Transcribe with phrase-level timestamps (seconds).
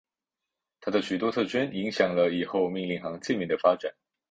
[0.79, 3.93] 它的许多特征影响了以后命令行界面的发展。